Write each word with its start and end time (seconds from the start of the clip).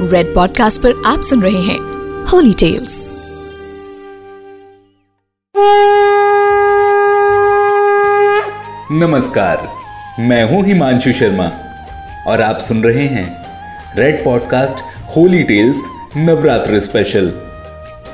Red 0.00 0.34
podcast 0.34 0.80
पर 0.82 1.02
आप 1.06 1.20
सुन 1.20 1.42
रहे 1.42 1.60
हैं 1.62 1.78
होली 2.24 2.52
टेल्स 2.52 2.98
नमस्कार, 8.92 9.68
मैं 10.22 10.42
हूँ 10.44 10.64
हिमांशु 10.66 11.12
शर्मा 11.12 11.46
और 12.26 12.40
आप 12.40 12.58
सुन 12.58 12.82
रहे 12.84 13.06
हैं 13.06 13.26
Red 13.96 14.24
podcast 14.24 14.76
Holy 15.16 15.42
Tales 15.42 15.76
Navratra 16.16 16.80
special 16.80 17.32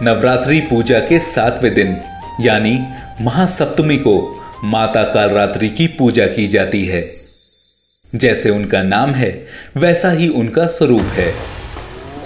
Navratri 0.03 0.61
पूजा 0.61 0.99
के 0.99 1.19
सातवें 1.19 1.75
दिन, 1.75 1.97
यानी 2.41 2.79
महासप्तमी 3.21 3.97
को 3.97 4.45
माता 4.65 5.03
कालरात्रि 5.03 5.69
की 5.69 5.87
पूजा 5.87 6.27
की 6.27 6.47
जाती 6.49 6.85
है। 6.87 7.03
जैसे 8.15 8.51
उनका 8.51 8.83
नाम 8.83 9.11
है, 9.11 9.47
वैसा 9.77 10.11
ही 10.11 10.29
उनका 10.29 10.67
स्वरूप 10.67 11.07
है। 11.13 11.62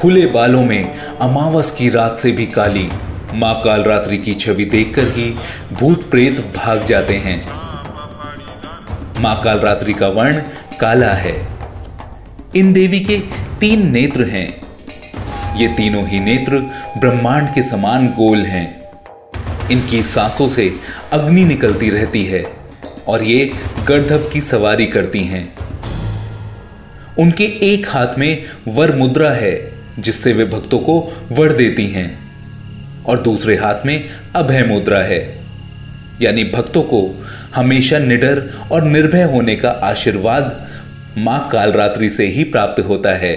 खुले 0.01 0.27
बालों 0.27 0.65
में 0.65 0.99
अमावस 0.99 1.71
की 1.71 1.89
रात 1.89 2.19
से 2.19 2.33
भी 2.33 2.47
काली। 2.47 2.89
माँ 3.35 3.61
कालरात्रि 3.65 4.19
की 4.19 4.35
छवि 4.35 4.65
देखकर 4.65 5.09
ही 5.09 5.37
भूत 5.73 6.11
प्रेत 6.11 6.41
भाग 6.57 6.85
जाते 6.85 7.17
हैं। 7.17 7.47
माँ 9.21 9.43
कालरात्रि 9.45 9.95
का 9.95 10.09
वर्ण 10.09 10.43
काला 10.81 11.13
है। 11.13 11.49
इन 12.57 12.73
देवी 12.73 13.01
के 13.01 13.19
तीन 13.61 13.91
नेत्र 13.91 14.25
हैं। 14.25 14.63
ये 15.57 15.69
तीनों 15.69 16.07
ही 16.07 16.21
नेत्र 16.21 16.59
ब्रह्मांड 16.99 17.55
के 17.55 17.63
समान 17.63 18.09
गोल 18.09 18.39
हैं। 18.39 18.83
इनकी 19.71 20.03
सांसों 20.03 20.49
से 20.49 20.75
अग्नि 21.13 21.45
निकलती 21.45 21.91
रहती 21.91 22.25
है 22.25 22.45
और 23.09 23.23
ये 23.23 23.53
गर्धब 23.89 24.31
की 24.33 24.41
सवारी 24.41 24.87
करती 24.87 25.25
हैं। 25.25 25.55
उनके 27.19 27.45
एक 27.45 27.89
हाथ 27.89 28.19
में 28.19 28.45
वर 28.69 28.97
मुद्रा 28.97 29.31
है। 29.31 29.76
जिससे 29.99 30.33
वे 30.33 30.45
भक्तों 30.45 30.79
को 30.79 31.01
वर 31.33 31.53
देती 31.53 31.87
हैं 31.87 32.09
और 33.05 33.19
दूसरे 33.19 33.57
हाथ 33.57 33.87
में 33.87 34.09
अभय 34.37 34.63
मुद्रा 34.63 34.99
है। 34.99 35.21
यानी 36.23 36.45
भक्तों 36.45 36.83
को 36.83 37.25
हमेशा 37.55 37.99
निडर 37.99 38.43
और 38.73 38.83
निर्भय 38.83 39.23
होने 39.23 39.57
का 39.57 39.71
आशीर्वाद 39.71 40.67
माँ 41.19 41.49
कालरात्रि 41.53 42.11
से 42.11 42.27
ही 42.27 42.45
प्राप्त 42.45 42.81
होता 42.81 43.15
है। 43.15 43.35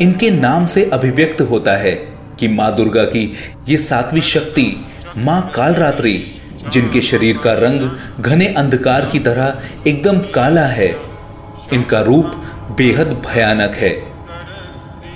इनके 0.00 0.30
नाम 0.30 0.66
से 0.66 0.84
अभिव्यक्त 0.84 1.40
होता 1.40 1.76
है 1.76 1.94
कि 2.40 2.48
माँ 2.48 2.74
दुर्गा 2.76 3.04
की 3.04 3.32
ये 3.68 3.76
सातवीं 3.76 4.20
शक्ति 4.20 4.84
माँ 5.16 5.50
कालरात्रि, 5.54 6.34
जिनके 6.72 7.00
शरीर 7.00 7.38
का 7.38 7.52
रंग 7.52 8.22
घने 8.22 8.46
अंधकार 8.46 9.06
की 9.06 9.18
तरह 9.18 9.62
एकदम 9.86 10.18
काला 10.18 10.66
है, 10.66 10.88
इनका 11.72 12.00
रूप 12.00 12.32
बेहद 12.78 13.08
भयानक 13.26 13.74
है। 13.74 14.11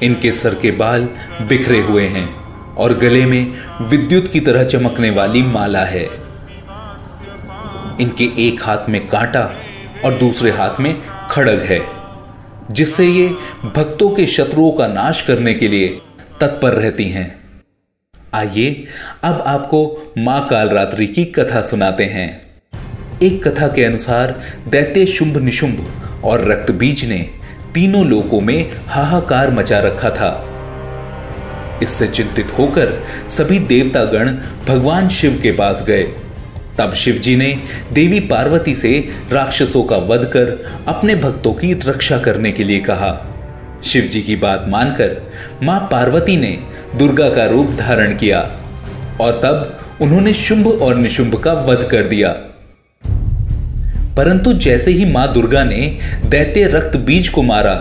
इनके 0.03 0.33
सर 0.33 0.55
के 0.55 0.71
बाल 0.71 1.09
बिखरे 1.49 1.81
हुए 1.81 2.07
हैं 2.07 2.29
और 2.75 2.99
गले 2.99 3.25
में 3.27 3.53
विद्युत 3.81 4.31
की 4.33 4.41
तरह 4.41 4.65
चमकने 4.65 5.11
वाली 5.11 5.43
माला 5.43 5.85
है। 5.85 6.05
इनके 8.01 8.25
एक 8.39 8.63
हाथ 8.63 8.89
में 8.89 9.07
कांटा 9.09 9.43
और 10.05 10.19
दूसरे 10.19 10.51
हाथ 10.51 10.81
में 10.81 10.95
खड़ग 11.31 11.63
है, 11.63 11.81
जिससे 12.71 13.07
ये 13.07 13.29
भक्तों 13.67 14.11
के 14.11 14.27
शत्रुओं 14.27 14.71
का 14.73 14.87
नाश 14.87 15.23
करने 15.23 15.55
के 15.55 15.69
लिए 15.69 15.89
तत्पर 16.41 16.73
रहती 16.73 17.09
हैं। 17.09 17.29
आइए, 18.35 18.87
अब 19.23 19.43
आपको 19.47 20.13
माँ 20.19 20.47
कालरात्रि 20.49 21.07
की 21.07 21.25
कथा 21.31 21.61
सुनाते 21.61 22.05
हैं। 22.05 22.29
एक 23.23 23.43
कथा 23.47 23.69
के 23.69 23.85
अनुसार 23.85 24.41
दैत्य 24.69 25.07
शुंभ 25.07 25.37
निशुंभ 25.37 26.23
और 26.25 26.45
रक्तबीज 26.45 27.05
ने 27.05 27.19
तीनों 27.77 28.07
लोकों 28.07 28.41
में 28.41 28.71
हाहाकार 28.87 29.51
मचा 29.51 29.81
रखा 29.81 30.11
था। 30.11 30.51
इससे 31.83 32.07
चिंतित 32.09 32.59
होकर 32.59 33.07
सभी 33.29 33.59
देवतागण 33.59 34.29
भगवान 34.69 35.09
शिव 35.09 35.41
के 35.43 35.53
पास 35.53 35.85
गए। 35.87 36.03
तब 36.79 36.95
शिवजी 36.95 37.37
ने 37.37 37.63
देवी 37.93 38.21
पार्वती 38.21 38.75
से 38.75 39.09
राक्षसों 39.33 39.83
का 39.83 39.97
वध 39.97 40.25
कर 40.25 40.75
अपने 40.89 41.15
भक्तों 41.15 41.53
की 41.53 41.73
रक्षा 41.73 42.19
करने 42.19 42.53
के 42.53 42.65
लिए 42.65 42.81
कहा। 42.81 43.27
शिवजी 43.85 44.23
की 44.23 44.37
बात 44.37 44.65
मानकर 44.69 45.33
माँ 45.63 45.89
पार्वती 45.93 46.37
ने 46.37 46.59
दुर्गा 46.97 47.31
का 47.31 47.47
रूप 47.47 47.71
धारण 47.71 48.17
किया 48.17 48.41
और 49.21 49.41
तब 49.45 49.81
उन्होंने 50.01 50.33
शुंभ 50.33 50.67
और 50.83 50.95
निशुंभ 50.95 51.35
का 51.35 51.53
वध 51.53 51.89
कर 51.91 52.07
दिया। 52.07 52.37
परंतु 54.17 54.53
जैसे 54.55 54.91
ही 54.91 55.05
माँ 55.05 55.33
दुर्गा 55.33 55.63
ने 55.65 55.87
दैत्य 56.25 56.67
रक्त 56.69 56.97
बीज 56.99 57.29
को 57.29 57.43
मारा, 57.43 57.75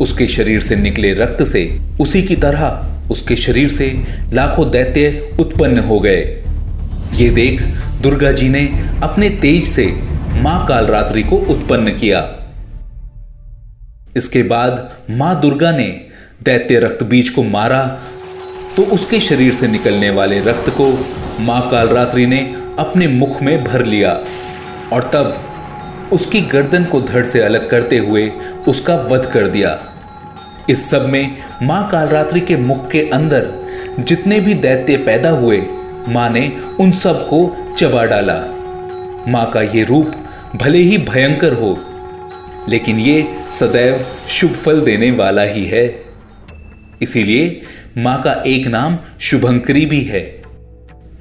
उसके 0.00 0.26
शरीर 0.28 0.60
से 0.60 0.76
निकले 0.76 1.12
रक्त 1.14 1.42
से 1.44 1.64
उसी 2.00 2.22
की 2.22 2.36
तरह 2.36 3.10
उसके 3.10 3.36
शरीर 3.36 3.68
से 3.68 3.92
लाखों 4.32 4.70
दैत्य 4.70 5.34
उत्पन्न 5.40 5.78
हो 5.78 5.98
गए। 6.00 6.20
ये 7.14 7.28
देख 7.30 7.62
दुर्गा 8.02 8.32
जी 8.32 8.48
ने 8.48 8.62
अपने 9.02 9.28
तेज 9.40 9.64
से 9.64 9.86
माँ 10.42 10.64
कालरात्रि 10.68 11.22
को 11.22 11.36
उत्पन्न 11.50 11.94
किया। 11.96 12.20
इसके 14.16 14.42
बाद 14.44 14.90
माँ 15.10 15.40
दुर्गा 15.40 15.70
ने 15.70 15.88
दैत्य 16.42 16.78
रक्त 16.80 17.02
बीज 17.02 17.30
को 17.30 17.42
मारा 17.42 17.82
तो 18.76 18.82
उसके 18.94 19.20
शरीर 19.20 19.52
से 19.54 19.68
निकलने 19.68 20.10
वाले 20.10 20.40
रक्त 20.40 20.70
को 20.70 20.88
माँ 21.40 21.60
कालरात्रि 21.70 22.26
ने 22.26 22.40
अपने 22.78 23.06
मुख 23.08 23.42
में 23.42 23.62
भर 23.64 23.84
लिया। 23.84 24.18
और 24.92 25.10
तब 25.14 26.10
उसकी 26.12 26.40
गर्दन 26.40 26.84
को 26.84 27.00
धड़ 27.00 27.24
से 27.26 27.40
अलग 27.40 27.68
करते 27.70 27.98
हुए 27.98 28.28
उसका 28.68 28.94
वध 28.94 29.26
कर 29.26 29.48
दिया। 29.48 29.78
इस 30.70 30.88
सब 30.90 31.06
में 31.08 31.36
माँ 31.62 31.88
कालरात्रि 31.90 32.40
के 32.40 32.56
मुख 32.56 32.90
के 32.90 33.08
अंदर 33.08 33.50
जितने 33.98 34.40
भी 34.40 34.54
दैत्य 34.54 34.96
पैदा 34.96 35.30
हुए, 35.30 35.62
माँ 36.08 36.28
ने 36.30 36.50
उन 36.80 36.90
सबको 36.92 37.74
चबा 37.78 38.04
डाला। 38.04 38.34
माँ 39.28 39.50
का 39.50 39.62
ये 39.62 39.84
रूप 39.84 40.12
भले 40.56 40.78
ही 40.78 40.98
भयंकर 40.98 41.52
हो, 41.52 41.78
लेकिन 42.68 42.98
ये 42.98 43.26
सदैव 43.52 44.04
शुभ 44.28 44.52
फल 44.54 44.80
देने 44.80 45.10
वाला 45.10 45.42
ही 45.42 45.64
है। 45.66 45.84
इसीलिए 47.02 47.60
माँ 47.98 48.20
का 48.22 48.32
एक 48.46 48.66
नाम 48.66 48.98
शुभंकरी 49.20 49.86
भी 49.86 50.02
है। 50.02 50.41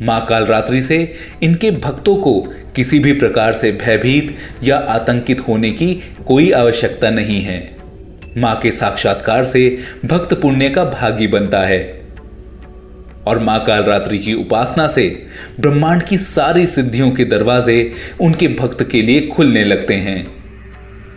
माँ 0.01 0.25
कालरात्रि 0.25 0.81
से 0.81 1.13
इनके 1.44 1.72
भक्तों 1.72 2.16
को 2.16 2.39
किसी 2.75 3.00
भी 3.00 3.13
प्रकार 3.13 3.53
से 3.53 3.72
भयभीत 3.72 4.35
या 4.63 4.78
आतंकित 4.78 5.39
होने 5.47 5.72
की 5.72 5.94
कोई 6.28 6.51
आवश्यकता 6.51 7.09
नहीं 7.09 7.41
है। 7.41 7.75
माँ 8.38 8.59
के 8.59 8.72
साक्षात्कार 8.72 9.45
से 9.45 9.78
भक्त 10.06 10.34
पुण्य 10.34 10.69
का 10.69 10.85
भागी 10.85 11.28
बनता 11.28 11.59
है। 11.59 12.01
और 13.28 13.40
माँ 13.40 13.63
कालरात्रि 13.66 14.19
की 14.19 14.34
उपासना 14.34 14.88
से 14.88 15.28
ब्रह्मांड 15.59 16.03
की 16.03 16.17
सारी 16.17 16.66
सिद्धियों 16.66 17.11
के 17.11 17.25
दरवाजे 17.25 17.94
उनके 18.22 18.47
भक्त 18.47 18.84
के 18.91 19.01
लिए 19.01 19.28
खुलने 19.28 19.63
लगते 19.63 19.94
हैं। 19.94 20.23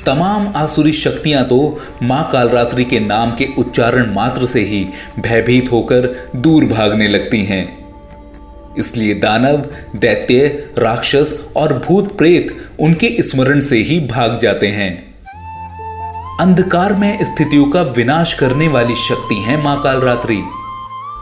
तमाम 0.06 0.52
आसुरी 0.56 0.92
शक्तियाँ 0.92 1.44
तो 1.44 1.80
माँ 2.02 2.30
कालरात्रि 2.32 2.84
के 2.84 3.00
नाम 3.00 3.30
के 3.30 3.48
उच्चारण 3.58 4.12
मात्र 4.14 4.46
से 4.46 4.60
ही 4.60 4.86
भयभीत 5.20 5.72
होकर 5.72 6.30
दूर 6.36 6.64
भागने 6.64 7.08
लगती 7.08 7.44
हैं। 7.44 7.83
इसलिए 8.78 9.14
दानव, 9.14 9.64
दैत्य, 9.96 10.68
राक्षस 10.78 11.48
और 11.56 11.72
भूत 11.72 12.18
प्रेत 12.18 12.70
उनके 12.80 13.22
स्मरण 13.22 13.60
से 13.60 13.76
ही 13.76 14.00
भाग 14.00 14.38
जाते 14.42 14.66
हैं। 14.66 15.14
अंधकार 16.40 16.92
में 16.92 17.24
स्थितियों 17.24 17.70
का 17.70 17.82
विनाश 17.82 18.34
करने 18.34 18.68
वाली 18.68 18.94
शक्ति 18.94 19.34
है 19.34 19.62
माँ 19.62 19.82
कालरात्रि। 19.82 20.42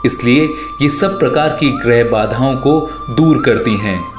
इसलिए 0.07 0.45
ये 0.83 0.89
सब 0.89 1.19
प्रकार 1.19 1.49
की 1.49 1.71
ग्रह 1.71 2.05
बाधाओं 2.11 2.57
को 2.57 2.81
दूर 3.15 3.43
करती 3.43 3.77
हैं। 3.77 4.13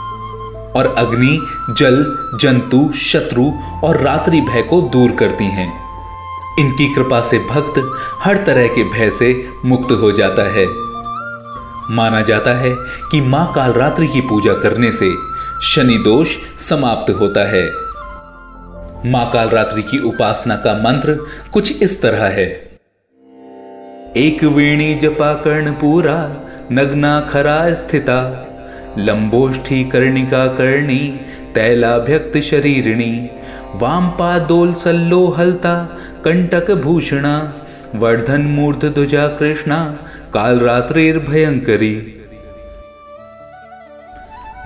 और 0.74 0.96
अग्नि, 0.98 1.40
जल, 1.78 2.18
जंतु, 2.36 2.92
शत्रु 2.98 3.52
और 3.84 4.02
रात्रि 4.02 4.42
भय 4.42 4.62
को 4.62 4.82
दूर 4.82 5.12
करती 5.12 5.46
हैं। 5.46 5.84
इनकी 6.60 6.94
कृपा 6.94 7.22
से 7.22 7.40
भक्त 7.40 7.96
हर 8.20 8.38
तरह 8.38 8.68
के 8.68 8.84
भय 8.84 9.12
से 9.12 9.50
मुक्त 9.66 9.92
हो 9.92 10.12
जाता 10.12 10.44
है। 10.44 10.83
माना 11.92 12.22
जाता 12.22 12.54
है 12.54 12.76
कि 13.12 13.22
माँ 13.22 13.54
कालरात्रि 13.56 14.08
की 14.08 14.22
पूजा 14.22 14.54
करने 14.54 14.92
से 14.92 15.12
शनि 15.62 15.98
दोष 15.98 16.28
समाप्त 16.70 17.12
होता 17.12 17.46
है। 17.50 17.66
माँ 19.12 19.30
कालरात्रि 19.32 19.82
की 19.82 20.00
उपासना 20.00 20.56
का 20.56 20.74
मंत्र 20.74 21.20
कुछ 21.54 21.82
इस 21.82 22.02
तरह 22.02 22.26
है। 22.26 22.48
एक 24.18 24.44
वेणी 24.44 24.96
जपा 24.96 25.34
कर्ण 25.34 25.72
पूरा, 25.72 26.32
नग्ना 26.72 27.22
खरा 27.22 27.74
स्थिता, 27.74 28.48
लंबोष्ठी 28.98 29.84
कर्णिका 29.84 30.48
कर्णी 30.48 31.20
तैलाभ्यक्त 31.56 32.38
शरीरिणी 32.38 33.30
वाम 33.76 34.10
पादोल 34.10 34.74
सल्लो 34.74 35.28
हलता 35.28 36.00
कंटक 36.26 36.72
भूषणा, 36.72 37.54
वर्धन 37.96 38.42
मूर्ध 38.42 38.86
ध्वजा 38.86 39.28
कृष्णा 39.28 40.03
काल 40.34 40.60
रात्रिर 40.60 41.20
भयंकरी। 41.20 42.20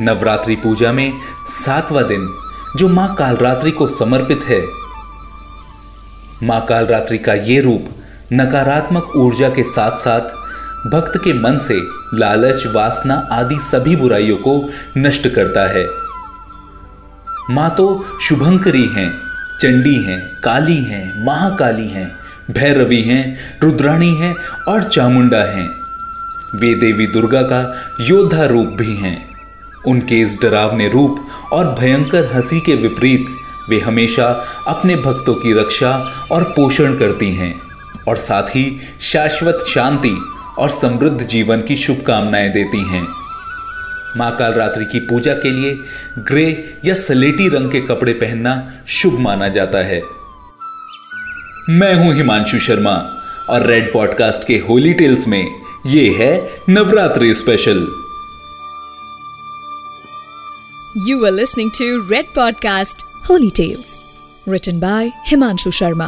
नवरात्रि 0.02 0.56
पूजा 0.56 0.92
में 0.92 1.14
सातवां 1.50 2.04
दिन, 2.08 2.28
जो 2.78 2.88
माँ 2.88 3.16
कालरात्रि 3.16 3.72
को 3.72 3.88
समर्पित 3.88 4.44
है। 4.44 4.62
माँ 6.44 6.66
कालरात्रि 6.66 7.18
का 7.18 7.34
ये 7.34 7.60
रूप 7.62 7.90
नकारात्मक 8.34 9.16
ऊर्जा 9.16 9.50
के 9.50 9.64
साथ 9.64 9.98
साथ 9.98 10.22
भक्त 10.92 11.18
के 11.24 11.34
मन 11.34 11.58
से 11.58 11.80
लालच, 12.14 12.68
वासना 12.68 13.16
आदि 13.31 13.60
सभी 13.60 13.96
बुराइयों 13.96 14.38
को 14.38 14.69
नष्ट 14.98 15.28
करता 15.28 15.68
है। 15.68 15.86
माँ 17.50 17.69
तो 17.78 18.06
शुभंकरी 18.22 18.86
हैं, 18.88 19.10
चंडी 19.62 19.96
हैं, 20.04 20.22
काली 20.44 20.84
हैं, 20.84 21.25
महाकाली 21.25 21.88
हैं 21.88 22.27
भैरवी 22.52 23.02
हैं, 23.02 23.38
रुद्राणी 23.64 24.16
हैं 24.16 24.36
और 24.68 24.84
चामुंडा 24.84 25.44
हैं। 25.44 25.70
वे 26.56 26.76
देवी 26.76 27.08
दुर्गा 27.08 27.42
का 27.42 27.90
योद्धा 28.02 28.46
रूप 28.46 28.68
भी 28.68 28.96
हैं। 28.96 29.30
उनके 29.88 30.20
इस 30.20 30.38
डरावने 30.42 30.90
रूप 30.90 31.28
और 31.54 31.76
भयंकर 31.80 32.26
हँसी 32.26 32.60
के 32.60 32.76
विपरीत 32.76 33.26
वे 33.70 33.80
हमेशा 33.80 34.46
अपने 34.68 34.96
भक्तों 34.96 35.34
की 35.34 35.54
रक्षा 35.54 35.92
और 36.32 36.44
पोषण 36.44 36.98
करती 36.98 37.36
हैं 37.36 37.62
और 38.08 38.18
साथ 38.18 38.44
ही 38.44 38.80
शाश्वत 39.02 39.66
शांति 39.70 40.22
और 40.60 40.70
समृद्ध 40.70 41.24
जीवन 41.24 41.62
की 41.62 41.76
शुभकामनाएँ 41.76 42.50
देती 42.50 42.84
हैं। 42.84 43.08
माँ 44.18 44.36
कालरात्रि 44.38 44.86
की 44.86 45.00
पूजा 45.00 45.34
के 45.34 45.52
लिए 45.52 45.80
ग्रे 46.20 46.78
या 46.86 46.96
सलेटी 46.96 47.50
रंग 47.50 47.72
के 47.72 47.82
कपड़े 47.82 48.14
पहनना 48.14 48.72
शुभ 48.88 49.20
माना 49.20 49.48
जाता 49.48 49.78
है। 49.78 50.17
मैं 51.69 51.94
हूँ 51.96 52.14
हिमांशु 52.16 52.58
शर्मा 52.60 52.92
और 53.50 53.66
रेड 53.68 53.92
पॉडकास्ट 53.94 54.44
के 54.48 54.58
होली 54.68 54.94
टेल्स 54.94 55.28
में 55.28 55.44
ये 55.86 56.04
है 56.10 56.30
Navratri 56.69 57.34
special 57.36 57.80
you 61.08 61.25
are 61.25 61.31
listening 61.31 61.72
to 61.72 61.98
Red 62.12 62.34
podcast 62.36 63.04
Holy 63.30 63.50
Tales 63.56 63.96
written 64.48 64.80
by 64.80 65.12
Himanshu 65.28 65.72
Sharma 65.72 66.08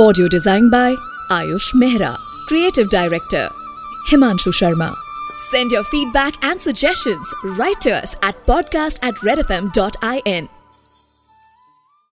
audio 0.00 0.28
design 0.28 0.70
by 0.70 0.94
Ayush 1.32 1.70
Mehra 1.76 2.14
creative 2.48 2.88
director 2.92 3.48
Himanshu 4.10 4.52
Sharma 4.52 4.92
send 5.50 5.72
your 5.72 5.84
feedback 5.84 6.44
and 6.44 6.60
suggestions 6.60 7.34
writers 7.60 8.16
at 8.24 8.44
podcast 8.46 9.04
at 9.04 9.24
Red 9.24 9.38
F 9.38 9.52
M 9.52 9.70
dot 9.76 10.04
I 10.04 10.22
N 10.26 10.48